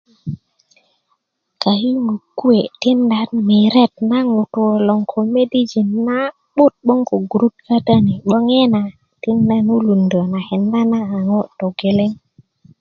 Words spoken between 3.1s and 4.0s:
nan miret